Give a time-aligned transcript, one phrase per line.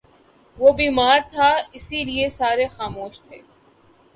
[0.57, 3.39] وہ بیمار تھا، اسی لئیے سارے خاموش تھے